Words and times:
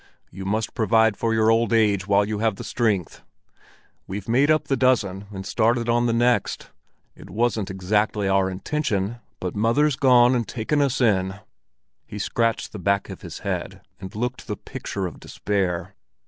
"You 0.31 0.45
must 0.45 0.73
provide 0.73 1.15
for 1.15 1.31
your 1.31 1.51
old 1.51 1.71
age 1.71 2.07
while 2.07 2.25
you 2.25 2.39
have 2.39 2.55
the 2.55 2.63
strength. 2.63 3.21
We've 4.07 4.27
made 4.27 4.49
up 4.49 4.63
the 4.67 4.75
dozen, 4.75 5.27
and 5.31 5.45
started 5.45 5.87
on 5.89 6.07
the 6.07 6.11
next. 6.11 6.71
It 7.15 7.29
wasn't 7.29 7.69
exactly 7.69 8.27
our 8.27 8.49
intention, 8.49 9.17
but 9.39 9.53
mother's 9.55 9.95
gone 9.95 10.33
and 10.33 10.47
taken 10.47 10.81
us 10.81 11.01
in." 11.01 11.35
He 12.07 12.17
scratched 12.17 12.71
the 12.71 12.79
back 12.79 13.11
of 13.11 13.21
his 13.21 13.41
head, 13.45 13.81
and 13.99 14.15
looked 14.15 14.47
the 14.47 14.57
picture 14.57 15.05
of 15.05 15.19
despair. 15.19 15.93